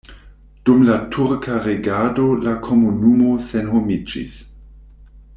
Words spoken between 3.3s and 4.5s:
senhomiĝis.